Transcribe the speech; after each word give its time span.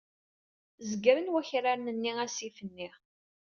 Zegren 0.89 1.29
wakraren-nni 1.33 2.11
asif-nni. 2.25 2.89